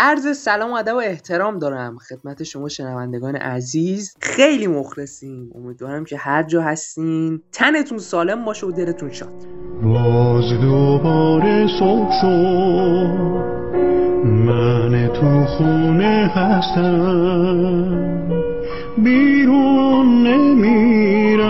[0.00, 4.14] عرض سلام و ادب و احترام دارم خدمت شما شنوندگان عزیز.
[4.20, 5.50] خیلی مخلصیم.
[5.54, 7.42] امیدوارم که هر جا هستین.
[7.52, 9.46] تنتون سالم باشه و دلتون شاد.
[9.82, 13.18] باز دوباره صبح شد.
[14.24, 18.08] من تو خونه هستم.
[18.98, 21.48] بیرون نمیرم.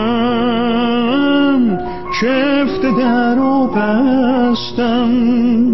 [2.20, 5.67] چفت در و بستم.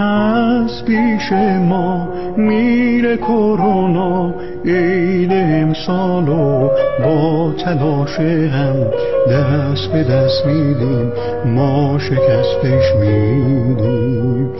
[0.00, 4.34] از پیش ما میره کرونا.
[4.64, 6.68] عید امسال و
[7.04, 8.90] با تلاش هم
[9.30, 11.12] دست به دست میدیم.
[11.46, 14.52] ما شکستش میدیم.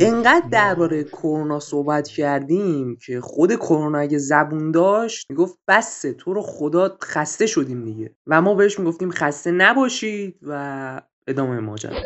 [0.00, 6.42] انقدر درباره کرونا صحبت کردیم که خود کرونا اگه زبون داشت می‌گفت بسه تو رو
[6.42, 8.10] خدا خسته شدیم دیگه.
[8.26, 11.96] و ما بهش می‌گفتیم خسته نباشید و ادامه ماجرا.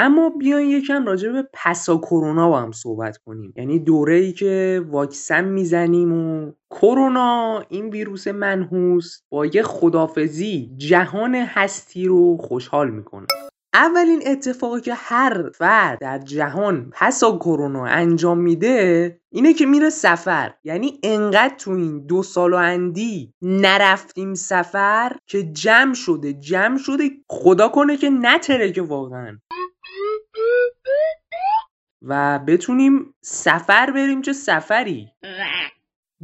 [0.00, 3.52] اما بیاین یکم راجع به پسا کرونا با هم صحبت کنیم.
[3.56, 11.34] یعنی دوره ای که واکسن می‌زنیم و کرونا این ویروس منحوس با یه خدافزی جهان
[11.34, 13.26] هستی رو خوشحال می‌کنه.
[13.74, 20.54] اولین اتفاقی که هر فرد در جهان پسا کرونا انجام میده اینه که میره سفر.
[20.64, 27.10] یعنی انقدر تو این دو سال و اندی نرفتیم سفر که جمع شده جمع شده.
[27.28, 29.38] خدا کنه که نتره که واقعا.
[32.02, 35.08] و بتونیم سفر بریم چه سفری.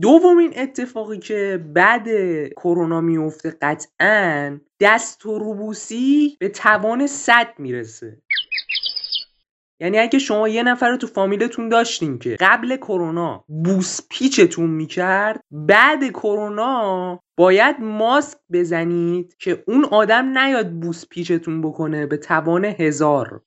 [0.00, 2.08] دومین اتفاقی که بعد
[2.48, 8.22] کرونا میفته قطعا دست و روبوسی به توان صد می‌رسه.
[9.80, 15.40] یعنی اگه شما یه نفر رو تو فامیلتون داشتین که قبل کرونا بوس پیچتون می‌کرد
[15.50, 23.42] بعد کرونا باید ماسک بزنید که اون آدم نیاد بوس پیچتون بکنه به توان هزار.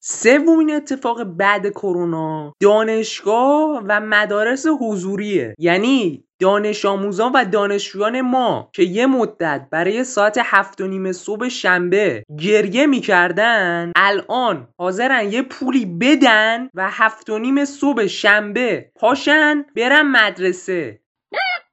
[0.00, 5.54] سومین اتفاق بعد کرونا دانشگاه و مدارس حضوریه.
[5.58, 11.48] یعنی دانش آموزان و دانشجویان ما که یه مدت برای ساعت هفت و نیم صبح
[11.48, 19.64] شنبه گریه می‌کردن الان حاضرن یه پولی بدن و هفت و نیم صبح شنبه پاشن
[19.76, 21.00] برن مدرسه.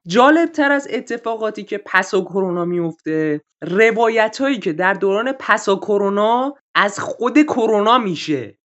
[0.06, 6.54] جالب تر از اتفاقاتی که پسا کرونا میفته روایت هایی که در دوران پسا کرونا
[6.74, 8.58] از خود کرونا میشه.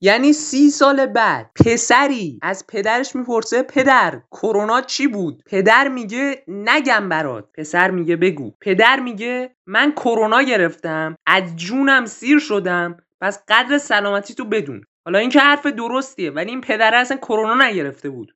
[0.00, 7.08] یعنی سی سال بعد پسری از پدرش می‌پرسه پدر کرونا چی بود؟ پدر میگه نگم
[7.08, 7.44] برات.
[7.54, 8.52] پسر میگه بگو.
[8.60, 14.84] پدر میگه من کرونا گرفتم از جونم سیر شدم پس قدر سلامتی تو بدون.
[15.04, 18.34] حالا این که حرف درستیه ولی این پدر اصلا کرونا نگرفته بود.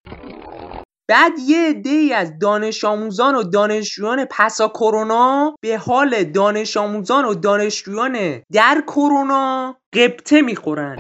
[1.09, 7.35] بعد یه عده‌ای از دانش آموزان و دانشجویان پسا کرونا به حال دانش آموزان و
[7.35, 10.99] دانشجویان در کرونا قبطه می‌خورن.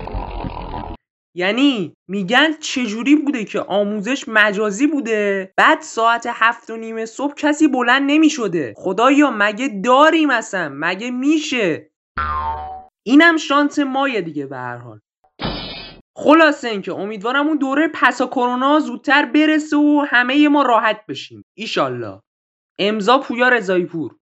[1.37, 7.69] یعنی میگن چجوری بوده که آموزش مجازی بوده؟ بعد ساعت هفت و نیم صبح کسی
[7.69, 8.75] بلند نمی‌شده.
[8.77, 11.91] خدایا مگه داریم اصلا؟ مگه میشه؟
[13.07, 15.01] اینم شانس مایه دیگه به هر حال.
[16.17, 21.45] خلاصه اینکه امیدوارم اون دوره پسا کرونا زودتر برسه و همه ما راحت بشیم.
[21.55, 22.21] ایشالله.
[22.79, 24.13] امضا پویا رضایی پور